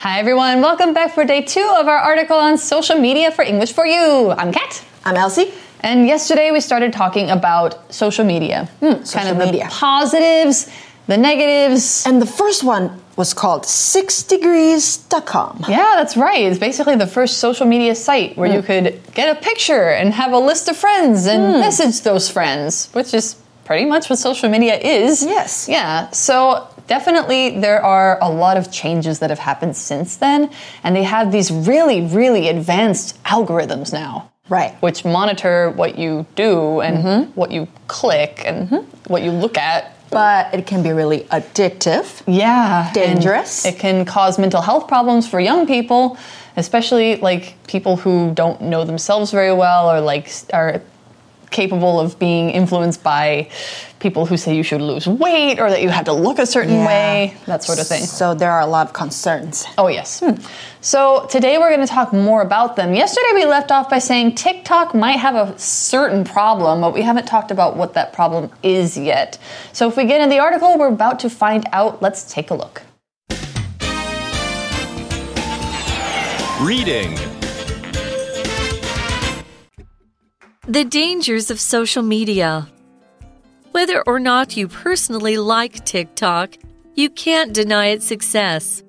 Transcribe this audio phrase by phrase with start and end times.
[0.00, 0.60] Hi, everyone.
[0.60, 4.30] Welcome back for day two of our article on social media for English for You.
[4.30, 4.84] I'm Kat.
[5.04, 5.52] I'm Elsie.
[5.80, 8.66] And yesterday we started talking about social media.
[8.80, 9.64] Hmm, social kind of media.
[9.64, 10.70] the positives,
[11.08, 12.04] the negatives.
[12.06, 15.64] And the first one was called 6degrees.com.
[15.68, 16.42] Yeah, that's right.
[16.44, 18.54] It's basically the first social media site where Hmm.
[18.56, 21.60] you could get a picture and have a list of friends and Hmm.
[21.60, 23.34] message those friends, which is
[23.64, 25.24] pretty much what social media is.
[25.24, 25.66] Yes.
[25.68, 26.06] Yeah.
[26.12, 30.50] So definitely there are a lot of changes that have happened since then,
[30.82, 34.32] and they have these really, really advanced algorithms now.
[34.48, 34.74] Right.
[34.82, 37.30] Which monitor what you do and Mm-hmm.
[37.40, 39.94] what you click and what you look at.
[40.10, 42.22] But it can be really addictive.
[42.26, 42.90] Yeah.
[42.94, 43.66] Dangerous.
[43.66, 46.16] It can cause mental health problems for young people,
[46.56, 50.80] especially like people who don't know themselves very well or like are
[51.50, 53.48] capable of being influenced by
[53.98, 56.74] people who say you should lose weight or that you have to look a certain
[56.74, 56.86] Yeah.
[56.86, 58.04] way, that sort of thing.
[58.04, 59.66] So there are a lot of concerns.
[59.76, 60.20] Oh, yes.
[60.20, 60.34] Hmm.
[60.80, 62.94] So today we're going to talk more about them.
[62.94, 67.26] Yesterday we left off by saying TikTok might have a certain problem, but we haven't
[67.26, 69.36] talked about what that problem is yet.
[69.72, 72.00] So if we get in the article, we're about to find out.
[72.00, 72.82] Let's take a look.
[76.60, 77.16] Reading.
[80.68, 82.68] The dangers of social media.
[83.72, 86.58] Whether or not you personally like TikTok,
[86.94, 88.82] you can't deny its success.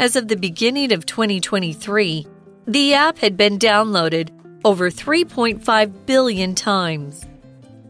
[0.00, 2.26] As of the beginning of 2023,
[2.66, 4.30] the app had been downloaded
[4.64, 7.28] over 3.5 billion times.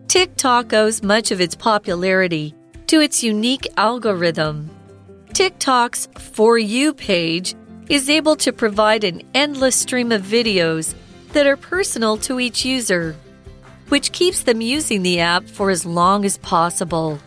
[0.09, 2.55] TikTok owes much of its popularity
[2.89, 4.69] to its unique algorithm.
[5.33, 7.55] TikTok's For You page
[7.89, 10.95] is able to provide an endless stream of videos
[11.33, 13.17] that are personal to each user,
[13.89, 17.19] which keeps them using the app for as long as possible.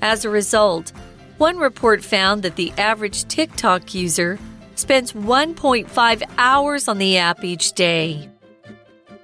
[0.00, 0.92] As a result,
[1.38, 4.38] one report found that the average TikTok user
[4.74, 8.28] spends 1.5 hours on the app each day.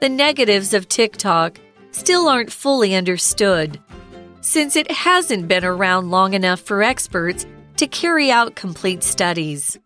[0.00, 1.58] The negatives of TikTok
[1.91, 3.80] still aren't fully understood,
[4.41, 9.78] since it hasn't been around long enough for experts to carry out complete studies.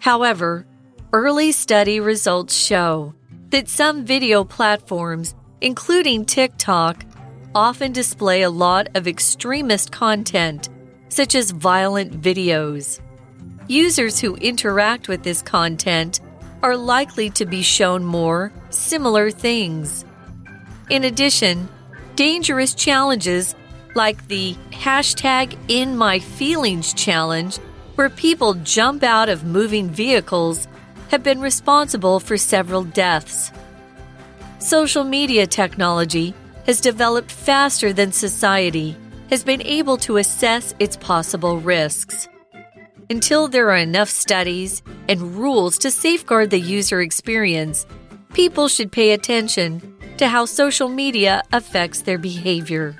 [0.00, 0.66] However,
[1.12, 3.14] early study results show
[3.52, 7.04] that some video platforms, including TikTok,
[7.54, 10.70] often display a lot of extremist content,
[11.10, 12.98] such as violent videos.
[13.68, 16.20] Users who interact with this content
[16.62, 20.06] are likely to be shown more similar things.
[20.88, 21.68] In addition,
[22.16, 23.54] dangerous challenges
[23.94, 27.58] like the hashtag in my feelings challenge,
[27.96, 30.68] where people jump out of moving vehicles,
[31.12, 33.52] have been responsible for several deaths.
[34.58, 36.34] Social media technology
[36.66, 38.96] has developed faster than society
[39.28, 42.28] has been able to assess its possible risks.
[43.10, 47.86] Until there are enough studies and rules to safeguard the user experience,
[48.32, 49.80] people should pay attention
[50.16, 52.96] to how social media affects their behavior.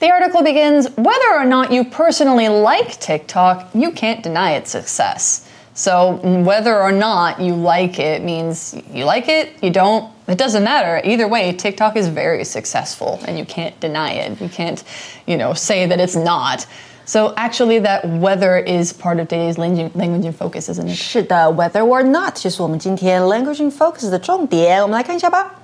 [0.00, 5.44] The article begins Whether or not you personally like TikTok, you can't deny its success.
[5.74, 6.14] So,
[6.44, 11.00] whether or not you like it means you like it, you don't, it doesn't matter.
[11.04, 14.40] Either way, TikTok is very successful and you can't deny it.
[14.40, 14.82] You can't,
[15.26, 16.66] you know, say that it's not.
[17.04, 20.94] So actually, that whether is part of today's language and focus, isn't it?
[20.94, 24.82] 是的，whether or not 就是我们今天 language and focus 的重点。
[24.82, 25.54] 我们来看一下吧。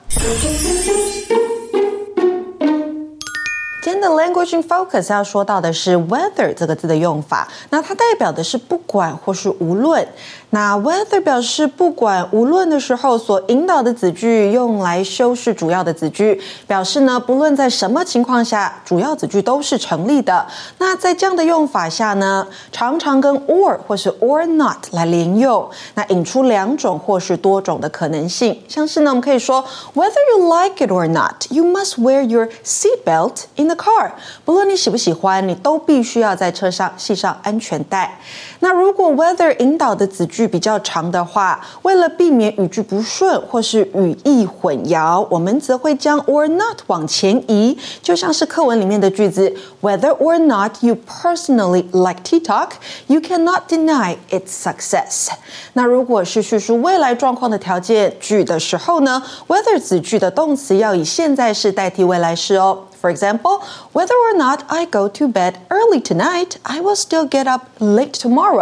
[3.83, 10.05] 今天的 language in focus 要说到的是 whether 这个字的用法，那它代表的是不管或是无论。
[10.51, 20.45] 那 whether 表示不管无论的时候所引导的子句，用来修饰主要的子句，表示呢不论在什么情况下，主要子句都是成立的。
[20.79, 28.59] 那在这样的用法下呢，常常跟 or 或是 or not 来连用，那引出两种或是多种的可能性。
[28.67, 29.63] 像是呢，我们可以说
[29.94, 34.10] whether you like it or not, you must wear your seat belt in the car。
[34.44, 38.19] 不论你喜不喜欢，你都必须要在车上系上安全带。
[38.59, 52.71] 那如果 whether 引导的子句比较长的话，为了避免语句不顺或是语义混淆，我们则会将 or not 往前移，就像是课文里面的句子：Whether or not you personally like TikTok,
[53.07, 55.30] you cannot deny its success。
[55.74, 62.80] 那如果是叙述未来状况的条件句的时候呢，whether 子句的动词要以现在式代替未来式哦。
[63.01, 63.62] For example,
[63.94, 68.12] whether or not I go to bed early tonight, I will still get up late
[68.12, 68.52] tomorrow.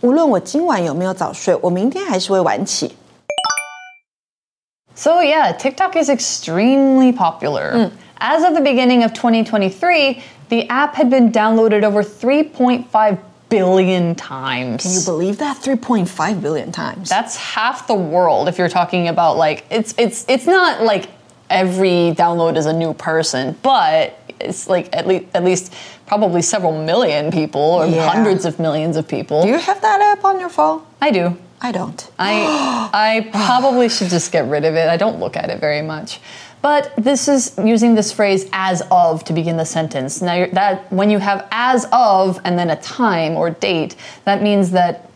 [0.00, 2.94] 无论我今晚有没有早睡，我明天还是会晚起。
[4.94, 7.90] So, yeah, TikTok is extremely popular.
[8.20, 14.82] As of the beginning of 2023, the app had been downloaded over 3.5 billion times.
[14.82, 15.56] Can you believe that?
[15.56, 17.08] 3.5 billion times.
[17.08, 21.08] That's half the world if you're talking about like it's it's it's not like
[21.50, 25.73] every download is a new person, but it's like at least at least
[26.07, 28.07] probably several million people or Yeah.
[28.09, 29.43] hundreds of millions of people.
[29.43, 30.81] do you have that app on your phone?
[31.01, 31.37] I do.
[31.61, 32.09] I don't.
[32.19, 34.87] I I probably should just get rid of it.
[34.89, 36.19] I don't look at it very much.
[36.61, 40.21] But this is using this phrase as of to begin the sentence.
[40.21, 43.95] Now that when you have as of and then a time or date,
[44.25, 45.08] that means that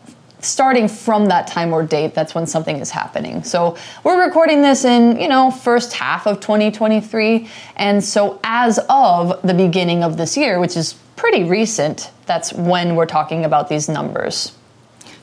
[0.43, 3.43] starting from that time or date, that's when something is happening.
[3.43, 9.41] So we're recording this in, you know, first half of 2023, and so as of
[9.43, 13.89] the beginning of this year, which is pretty recent, that's when we're talking about these
[13.89, 14.53] numbers.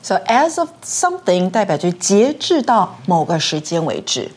[0.03, 4.29] So as of something 代表就是截至到某个时间为止。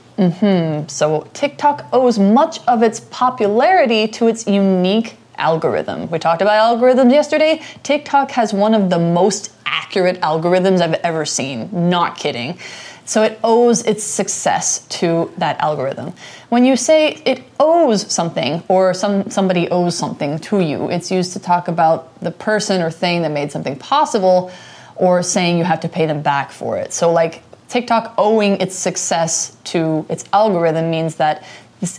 [0.88, 6.09] So TikTok owes much of its popularity to its unique algorithm.
[6.09, 7.61] We talked about algorithms yesterday.
[7.83, 11.89] TikTok has one of the most accurate algorithms I've ever seen.
[11.89, 12.57] Not kidding.
[13.05, 16.13] So it owes its success to that algorithm.
[16.49, 21.33] When you say it owes something or some somebody owes something to you, it's used
[21.33, 24.51] to talk about the person or thing that made something possible
[24.95, 26.93] or saying you have to pay them back for it.
[26.93, 31.43] So like TikTok owing its success to its algorithm means that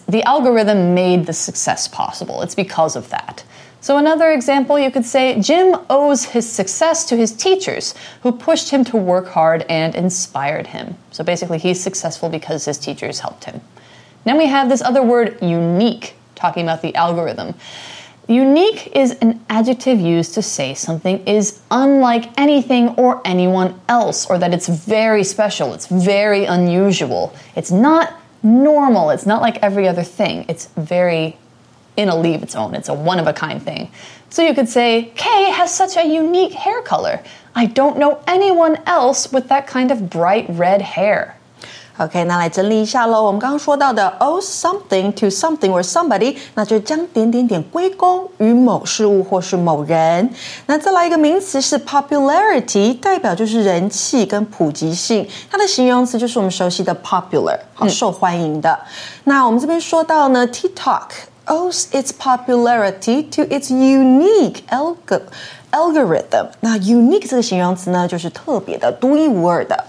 [0.08, 2.42] the algorithm made the success possible.
[2.42, 3.44] It's because of that.
[3.80, 8.70] So, another example, you could say Jim owes his success to his teachers who pushed
[8.70, 10.96] him to work hard and inspired him.
[11.12, 13.60] So, basically, he's successful because his teachers helped him.
[14.24, 17.54] Then we have this other word, unique, talking about the algorithm.
[18.28, 24.36] Unique is an adjective used to say something is unlike anything or anyone else, or
[24.36, 27.32] that it's very special, it's very unusual.
[27.54, 28.12] It's not
[28.46, 30.46] normal, it's not like every other thing.
[30.48, 31.36] It's very
[31.96, 33.90] in a league of its own, it's a one of a kind thing.
[34.28, 37.22] So you could say, Kay has such a unique hair color.
[37.54, 41.35] I don't know anyone else with that kind of bright red hair.
[41.97, 43.21] OK，那来整理一下喽。
[43.21, 50.27] 我们刚刚说到的 owe something to something or somebody，那就将点点点归功于某事物或是某人。
[50.65, 55.27] 那再来一个名词是 popularity，代表就是人气跟普及性。
[55.51, 58.79] 它的形容词就是我们熟悉的 popular，好受欢迎的。
[59.25, 61.09] 那我们这边说到呢，TikTok
[61.45, 65.21] owes its popularity to its unique alg
[65.71, 66.47] algorithm。
[66.61, 69.85] 那 unique 这个形容词呢，就是特别的、独一无二的。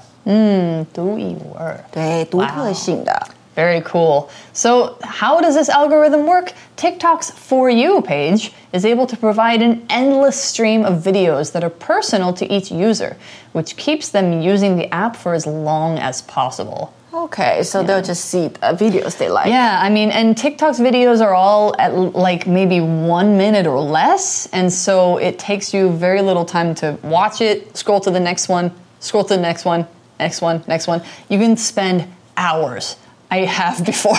[0.94, 1.78] 独一无二。
[1.90, 3.12] 对，独特性的。
[3.54, 4.28] Very cool.
[4.54, 6.54] So, how does this algorithm work?
[6.76, 11.68] TikTok's For You page is able to provide an endless stream of videos that are
[11.68, 13.16] personal to each user,
[13.52, 16.94] which keeps them using the app for as long as possible.
[17.12, 19.48] Okay, so they'll just see the videos they like.
[19.48, 23.80] Yeah, I mean, and TikTok's videos are all at l- like maybe one minute or
[23.82, 28.18] less, and so it takes you very little time to watch it, scroll to the
[28.18, 29.86] next one, scroll to the next one,
[30.19, 31.01] next one, next one.
[31.29, 32.97] You can spend hours.
[33.29, 34.15] I have before.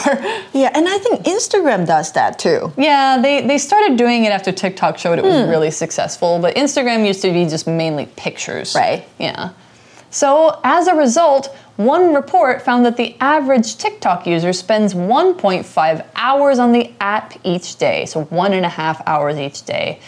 [0.53, 2.73] Yeah, and I think Instagram does that too.
[2.77, 5.51] Yeah, they, they started doing it after TikTok showed it was hmm.
[5.51, 8.75] really successful, but Instagram used to be just mainly pictures.
[8.75, 9.09] Right.
[9.19, 9.51] Yeah.
[10.11, 16.59] So, as a result, one report found that the average TikTok user spends 1.5 hours
[16.59, 18.07] on the app each day.
[18.07, 20.01] So, one and a half hours each day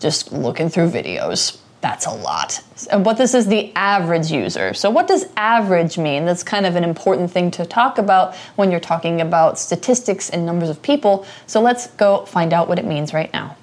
[0.00, 1.58] just looking through videos.
[1.80, 2.60] That's a lot.
[2.90, 4.74] And what this is the average user.
[4.74, 6.24] So, what does average mean?
[6.24, 10.44] That's kind of an important thing to talk about when you're talking about statistics and
[10.44, 11.24] numbers of people.
[11.46, 13.56] So, let's go find out what it means right now.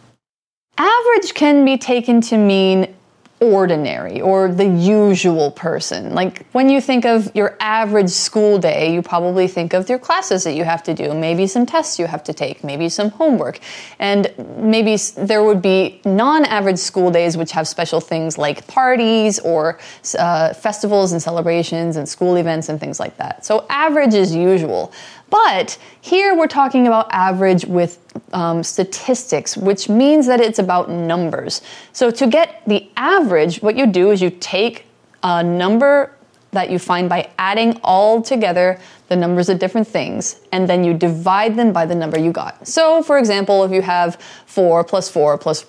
[0.77, 2.95] Average can be taken to mean
[3.41, 6.13] ordinary or the usual person.
[6.13, 10.45] Like when you think of your average school day, you probably think of your classes
[10.45, 13.59] that you have to do, maybe some tests you have to take, maybe some homework.
[13.99, 19.39] And maybe there would be non average school days which have special things like parties
[19.39, 19.79] or
[20.17, 23.45] uh, festivals and celebrations and school events and things like that.
[23.45, 24.93] So average is usual.
[25.29, 27.99] But here we're talking about average with
[28.31, 31.61] um, statistics, which means that it's about numbers.
[31.93, 34.85] So to get the average, what you do is you take
[35.23, 36.11] a number
[36.51, 38.79] that you find by adding all together
[39.09, 42.67] the numbers of different things, and then you divide them by the number you got.
[42.67, 44.15] So, for example, if you have
[44.45, 45.61] 4 plus 4 plus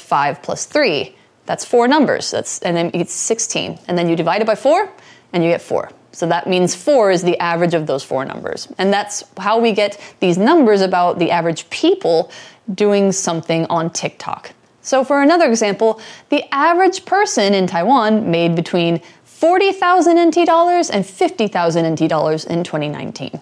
[0.00, 2.30] 5 plus 3, that's four numbers.
[2.30, 3.78] That's, and then it's 16.
[3.88, 4.92] And then you divide it by 4,
[5.32, 5.90] and you get 4.
[6.15, 8.67] So that means 4 is the average of those four numbers.
[8.77, 12.29] And that's how we get these numbers about the average people
[12.73, 14.51] doing something on TikTok.
[14.81, 21.05] So, for another example, the average person in Taiwan made between 40,000 NT dollars and
[21.05, 23.39] 50,000 NT dollars in 2019.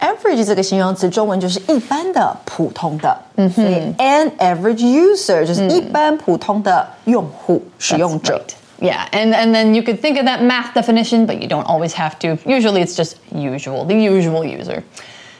[0.00, 3.16] average 这个形容词，中文就是一般的、普通的。
[3.36, 8.36] 嗯所以 an average user 就是一般普通的用户、使用者。
[8.36, 8.54] Right.
[8.81, 11.93] Yeah, and, and then you could think of that math definition, but you don't always
[11.93, 12.39] have to.
[12.45, 14.83] Usually it's just usual, the usual user.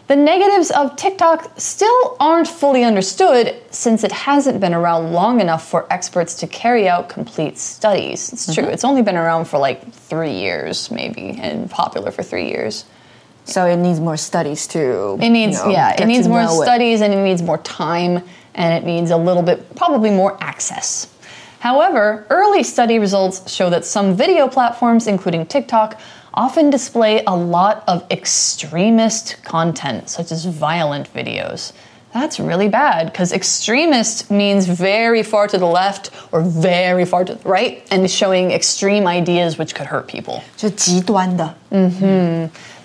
[0.07, 5.69] The negatives of TikTok still aren't fully understood since it hasn't been around long enough
[5.69, 8.33] for experts to carry out complete studies.
[8.33, 8.73] It's true, mm-hmm.
[8.73, 12.85] it's only been around for like three years, maybe, and popular for three years.
[13.45, 15.17] So it needs more studies to.
[15.21, 16.65] It needs, you know, yeah, it needs more know it.
[16.65, 18.23] studies and it needs more time
[18.55, 21.07] and it needs a little bit, probably more access.
[21.60, 25.98] However, early study results show that some video platforms, including TikTok,
[26.34, 31.72] often display a lot of extremist content, such as violent videos.
[32.12, 37.34] That's really bad because extremist means very far to the left or very far to
[37.34, 40.42] the right and showing extreme ideas which could hurt people.
[40.56, 41.54] 就极端的。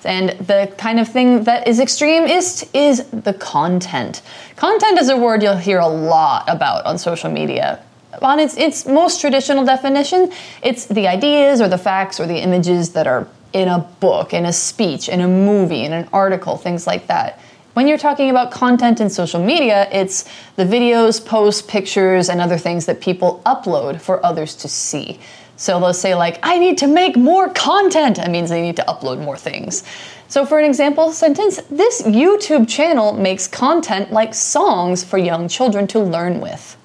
[0.05, 4.21] And the kind of thing that is extremist is the content.
[4.55, 7.79] Content is a word you'll hear a lot about on social media.
[8.22, 12.92] On its, its most traditional definition, it's the ideas or the facts or the images
[12.92, 16.86] that are in a book, in a speech, in a movie, in an article, things
[16.86, 17.40] like that.
[17.74, 20.24] When you're talking about content in social media, it's
[20.56, 25.18] the videos, posts, pictures, and other things that people upload for others to see.
[25.56, 28.16] So they'll say, like, I need to make more content.
[28.16, 29.84] That means they need to upload more things.
[30.28, 35.86] So, for an example sentence, this YouTube channel makes content like songs for young children
[35.88, 36.76] to learn with.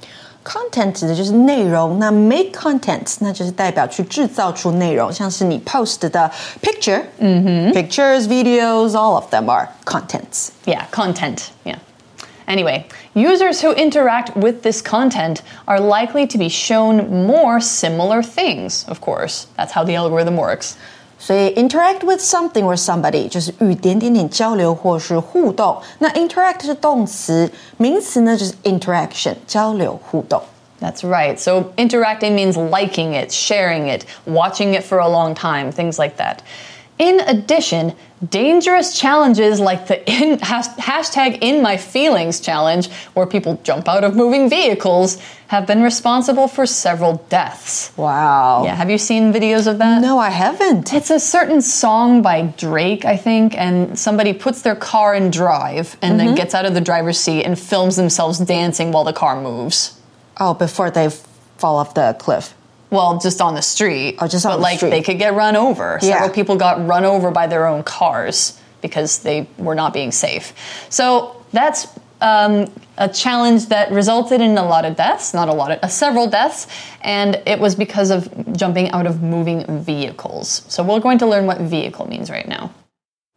[0.48, 6.30] Content 指的就是内容，那 make content 那就是代表去制造出内容，像是你 post 的
[6.62, 10.48] picture，嗯哼，pictures, videos, all of them are contents.
[10.66, 11.48] Yeah, content.
[11.64, 11.76] Yeah.
[12.46, 18.84] Anyway, users who interact with this content are likely to be shown more similar things,
[18.86, 19.46] of course.
[19.56, 20.76] That's how the algorithm works.
[21.18, 25.80] 所以 interact with something or somebody 就是与点点点交流或是互动。
[25.98, 30.42] 那 interact 是动词，名词呢就是 interaction 交流互动。
[30.80, 31.38] That's right.
[31.38, 36.16] So interacting means liking it, sharing it, watching it for a long time, things like
[36.18, 36.38] that.
[36.99, 37.95] In addition,
[38.27, 44.03] dangerous challenges like the in, has, hashtag in my feelings challenge, where people jump out
[44.03, 47.95] of moving vehicles, have been responsible for several deaths.
[47.95, 48.65] Wow.
[48.65, 50.01] Yeah, have you seen videos of that?
[50.01, 50.93] No, I haven't.
[50.93, 55.95] It's a certain song by Drake, I think, and somebody puts their car in drive
[56.01, 56.35] and then mm-hmm.
[56.35, 59.99] gets out of the driver's seat and films themselves dancing while the car moves.
[60.37, 62.53] Oh, before they fall off the cliff.
[62.91, 64.17] Well, just on the street.
[64.19, 64.89] Oh, just on but the like street.
[64.89, 65.99] they could get run over.
[66.01, 66.13] Yeah.
[66.13, 70.53] Several people got run over by their own cars because they were not being safe.
[70.89, 71.87] So that's
[72.21, 75.87] um, a challenge that resulted in a lot of deaths, not a lot of, uh,
[75.87, 76.67] several deaths,
[77.01, 80.63] and it was because of jumping out of moving vehicles.
[80.67, 82.73] So we're going to learn what vehicle means right now.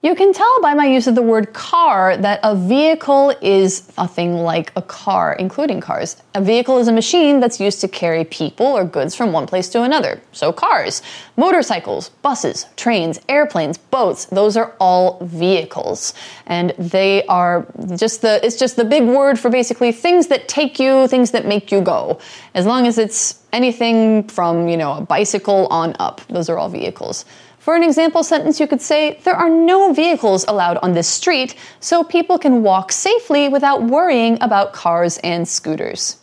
[0.04, 4.08] You can tell by my use of the word car that a vehicle is a
[4.08, 6.20] thing like a car, including cars.
[6.34, 9.68] A vehicle is a machine that's used to carry people or goods from one place
[9.68, 10.20] to another.
[10.32, 11.02] So cars,
[11.36, 16.14] motorcycles, buses, trains, airplanes, boats, those are all vehicles.
[16.46, 17.64] And they are
[17.96, 21.46] just the it's just the big word for basically things that take you, things that
[21.46, 22.18] make you go.
[22.54, 26.68] As long as it's anything from, you know, a bicycle on up, those are all
[26.68, 27.24] vehicles.
[27.61, 31.55] For an example sentence, you could say, There are no vehicles allowed on this street,
[31.81, 36.15] so people can walk safely without worrying about cars and scooters.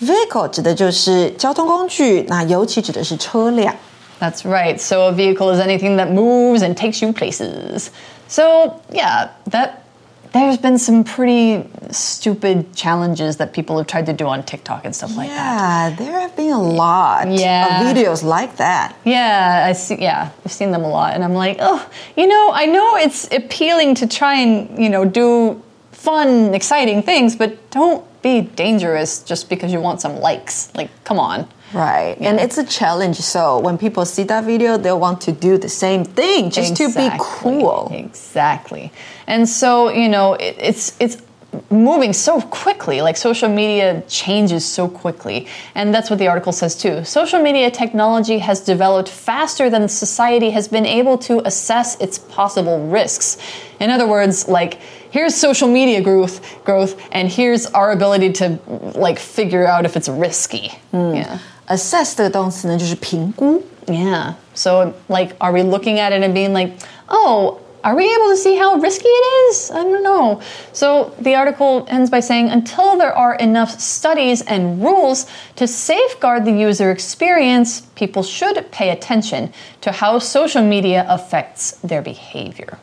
[0.00, 3.76] Vehicle 指的就是交通工具，那尤其指的是车辆。
[4.18, 4.78] That's right.
[4.78, 7.90] So a vehicle is anything that moves and takes you places.
[8.26, 9.84] So, yeah, that
[10.33, 14.95] there's been some pretty stupid challenges that people have tried to do on TikTok and
[14.95, 15.89] stuff like that.
[15.91, 17.81] Yeah, there have been a lot Yeah.
[17.89, 18.95] of videos like that.
[19.05, 19.95] Yeah, I see.
[19.99, 21.83] Yeah, I've seen them a lot, and I'm like, oh,
[22.15, 27.35] you know, I know it's appealing to try and you know do fun, exciting things,
[27.35, 30.69] but don't be dangerous just because you want some likes.
[30.75, 31.47] Like, come on.
[31.73, 32.17] Right.
[32.19, 33.17] And it's a challenge.
[33.17, 36.87] So when people see that video, they'll want to do the same thing just to
[36.87, 37.89] be cool.
[37.93, 38.91] Exactly.
[39.27, 41.21] And so, you know, it, it's it's
[41.69, 43.01] moving so quickly.
[43.01, 45.47] Like social media changes so quickly.
[45.75, 47.03] And that's what the article says too.
[47.05, 52.87] Social media technology has developed faster than society has been able to assess its possible
[52.87, 53.37] risks.
[53.79, 54.75] In other words, like
[55.11, 58.59] here's social media growth growth and here's our ability to
[58.95, 60.69] like figure out if it's risky.
[60.91, 61.13] Hmm.
[61.15, 63.62] Yeah Assess 这个动词呢，就是评估。
[63.86, 64.34] Yeah.
[64.54, 66.72] So, like, are we looking at it and being like,
[67.08, 69.70] oh, are we able to see how risky it is?
[69.70, 70.40] I don't know.
[70.72, 76.46] So, the article ends by saying until there are enough studies and rules to safeguard
[76.46, 79.52] the user experience, people should pay attention
[79.82, 82.78] to how social media affects their behavior.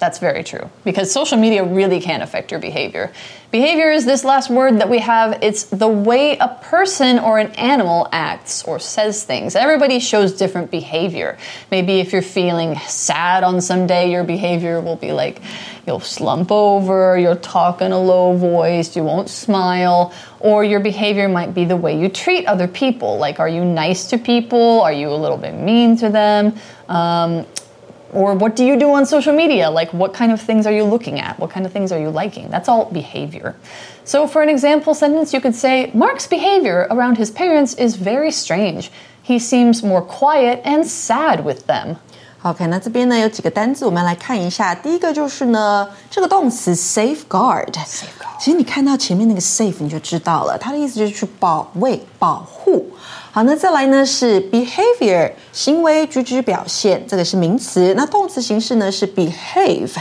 [0.00, 3.12] That's very true because social media really can affect your behavior.
[3.50, 5.42] Behavior is this last word that we have.
[5.42, 9.54] It's the way a person or an animal acts or says things.
[9.54, 11.36] Everybody shows different behavior.
[11.70, 15.42] Maybe if you're feeling sad on some day, your behavior will be like
[15.86, 21.28] you'll slump over, you'll talk in a low voice, you won't smile, or your behavior
[21.28, 23.18] might be the way you treat other people.
[23.18, 24.80] Like, are you nice to people?
[24.80, 26.54] Are you a little bit mean to them?
[26.88, 27.44] Um,
[28.13, 29.69] or what do you do on social media?
[29.69, 31.37] Like, what kind of things are you looking at?
[31.37, 32.49] What kind of things are you liking?
[32.49, 33.55] That's all behavior.
[34.05, 38.31] So, for an example sentence, you could say, Mark's behavior around his parents is very
[38.31, 38.89] strange.
[39.21, 41.97] He seems more quiet and sad with them.
[42.43, 44.75] OK，那这边呢有几个单字，我们来看一下。
[44.75, 47.73] 第一个就是呢，这个动词 safeguard。
[48.39, 52.85] 其实你看到前面那个 safe，你就知道了，它的意思就是去保卫、保护。
[53.32, 57.94] 好，那再来呢是 behavior，行为举止表现，这个是名词。
[57.96, 59.92] 那动词形式呢是 behave。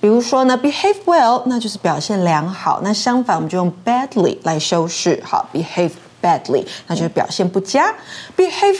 [0.00, 2.80] 比如说呢，behave well，那就是表现良好。
[2.82, 5.22] 那相反，我们就用 badly 来修饰。
[5.22, 5.90] 好，behave。
[6.25, 7.93] badly，那就是表现不佳。
[8.37, 8.79] behave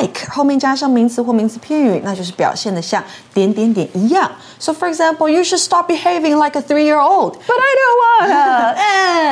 [0.00, 4.30] like 后面加上名词或名词片语，那就是表现的像点点点一样。
[4.58, 7.34] So for example, you should stop behaving like a three-year-old.
[7.46, 8.74] But I don't wanna.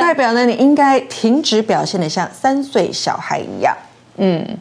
[0.01, 3.75] 代表呢，你应该停止表现的像三岁小孩一样。
[4.17, 4.57] 嗯。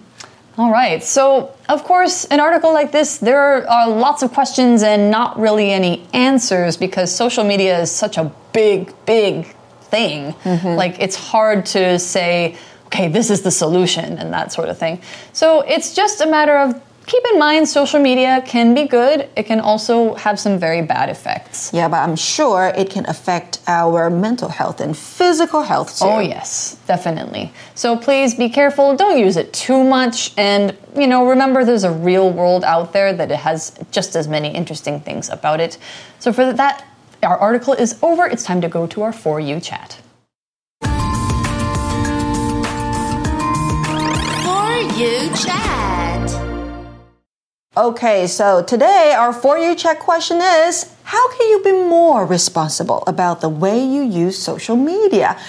[0.56, 1.00] All right.
[1.00, 5.70] So, of course, an article like this, there are lots of questions and not really
[5.70, 9.54] any answers because social media is such a big, big
[9.88, 10.34] thing.
[10.44, 10.76] Mm -hmm.
[10.76, 12.56] Like, it's hard to say,
[12.93, 15.01] okay, this is the solution and that sort of thing.
[15.33, 19.27] So it's just a matter of keep in mind social media can be good.
[19.35, 21.73] It can also have some very bad effects.
[21.73, 26.05] Yeah but i'm sure it can affect our mental health and physical health too.
[26.05, 27.51] Oh yes definitely.
[27.75, 28.95] So please be careful.
[28.95, 30.31] Don't use it too much.
[30.37, 34.27] And you know remember there's a real world out there that it has just as
[34.27, 35.77] many interesting things about it.
[36.19, 36.85] So for that
[37.23, 38.25] our article is over.
[38.27, 40.02] It's time to go to our for you chat
[44.95, 46.29] You Chat.
[47.75, 53.03] Okay, so today our For You Chat question is How can you be more responsible
[53.07, 55.39] about the way you use social media?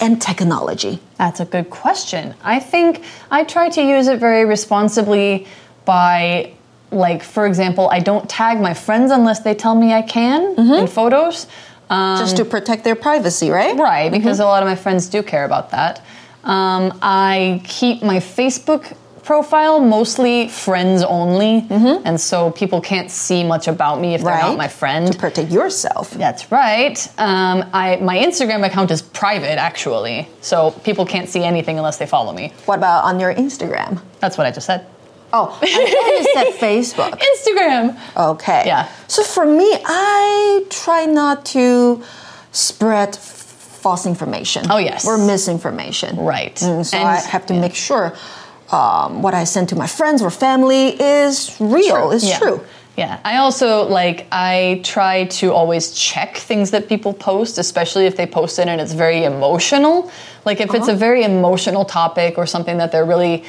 [0.00, 0.98] and technology?
[1.18, 2.34] That's a good question.
[2.42, 5.46] I think I try to use it very responsibly
[5.84, 6.52] by,
[6.90, 10.66] like, for example, I don't tag my friends unless they tell me I can mm
[10.68, 10.80] -hmm.
[10.80, 11.46] in photos.
[11.90, 13.78] Um, Just to protect their privacy, right?
[13.78, 14.50] Right, because mm -hmm.
[14.50, 16.00] a lot of my friends do care about that.
[16.44, 22.06] Um, I keep my Facebook profile mostly friends only, mm-hmm.
[22.06, 25.10] and so people can't see much about me if they're not my friend.
[25.10, 26.10] To protect yourself.
[26.10, 26.96] That's right.
[27.18, 32.06] Um, I my Instagram account is private actually, so people can't see anything unless they
[32.06, 32.52] follow me.
[32.66, 34.00] What about on your Instagram?
[34.20, 34.86] That's what I just said.
[35.32, 37.18] Oh, I you said Facebook.
[37.34, 37.98] Instagram.
[38.16, 38.62] Okay.
[38.66, 38.88] Yeah.
[39.08, 42.04] So for me, I try not to
[42.52, 43.16] spread
[43.84, 44.62] false information.
[44.70, 45.06] Oh, yes.
[45.06, 46.16] Or misinformation.
[46.16, 46.56] Right.
[46.56, 47.60] Mm, so and, I have to yeah.
[47.60, 48.04] make sure
[48.72, 50.84] um, what I send to my friends or family
[51.20, 52.10] is real, true.
[52.16, 52.38] is yeah.
[52.38, 52.58] true.
[52.96, 53.68] Yeah, I also
[54.00, 58.68] like I try to always check things that people post, especially if they post it
[58.68, 60.10] and it's very emotional.
[60.48, 60.78] Like if uh-huh.
[60.78, 63.44] it's a very emotional topic or something that they're really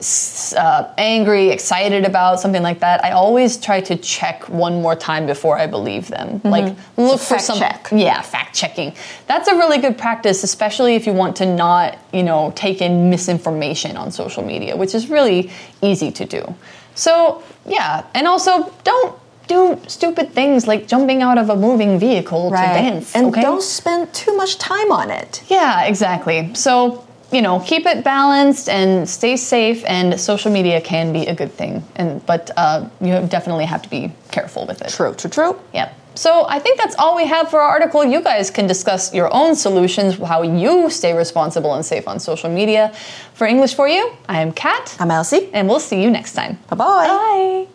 [0.00, 5.26] uh, angry, excited about, something like that, I always try to check one more time
[5.26, 6.40] before I believe them.
[6.40, 6.48] Mm-hmm.
[6.48, 7.88] Like look so for some check.
[7.92, 8.94] yeah, fact checking.
[9.26, 13.10] That's a really good practice, especially if you want to not, you know, take in
[13.10, 15.50] misinformation on social media, which is really
[15.82, 16.54] easy to do.
[16.94, 22.50] So, yeah, and also don't do stupid things like jumping out of a moving vehicle
[22.50, 22.68] right.
[22.68, 23.14] to dance.
[23.16, 23.42] And okay?
[23.42, 25.42] don't spend too much time on it.
[25.48, 26.54] Yeah, exactly.
[26.54, 29.84] So you know, keep it balanced and stay safe.
[29.86, 33.88] And social media can be a good thing, and but uh, you definitely have to
[33.88, 34.90] be careful with it.
[34.90, 35.60] True, true, true.
[35.72, 35.92] Yeah.
[36.14, 38.04] So I think that's all we have for our article.
[38.04, 42.50] You guys can discuss your own solutions, how you stay responsible and safe on social
[42.50, 42.92] media.
[43.34, 44.96] For English for You, I am Kat.
[44.98, 45.48] I'm Elsie.
[45.52, 46.58] And we'll see you next time.
[46.68, 47.06] Bye-bye.
[47.06, 47.66] Bye.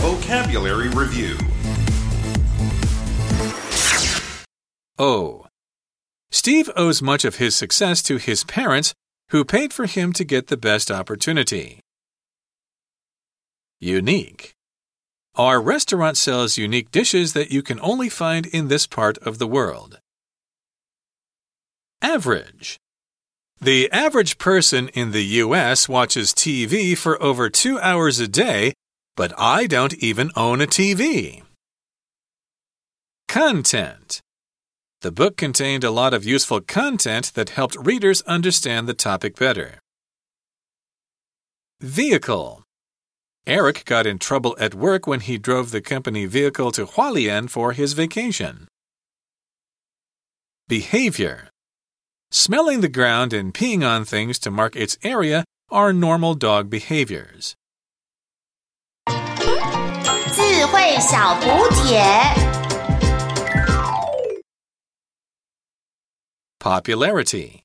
[0.00, 1.36] Vocabulary Review
[4.98, 5.45] O
[6.30, 8.94] Steve owes much of his success to his parents,
[9.30, 11.80] who paid for him to get the best opportunity.
[13.80, 14.54] Unique.
[15.34, 19.46] Our restaurant sells unique dishes that you can only find in this part of the
[19.46, 19.98] world.
[22.00, 22.78] Average.
[23.60, 28.72] The average person in the US watches TV for over two hours a day,
[29.16, 31.42] but I don't even own a TV.
[33.28, 34.20] Content.
[35.01, 39.79] The book contained a lot of useful content that helped readers understand the topic better.
[41.79, 42.63] Vehicle
[43.47, 47.73] Eric got in trouble at work when he drove the company vehicle to Hualien for
[47.73, 48.67] his vacation.
[50.67, 51.49] Behavior
[52.29, 57.55] Smelling the ground and peeing on things to mark its area are normal dog behaviors.
[60.33, 62.54] 智慧小补帖。
[66.60, 67.62] Popularity.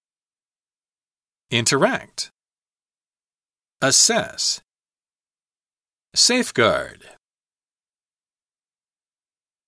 [1.49, 2.30] Interact.
[3.82, 4.62] Assess.
[6.13, 7.06] Safeguard